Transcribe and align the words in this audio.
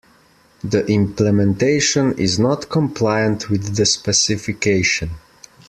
The 0.63 0.83
implementation 0.87 2.17
is 2.17 2.39
not 2.39 2.69
compliant 2.69 3.51
with 3.51 3.75
the 3.75 3.85
specification. 3.85 5.11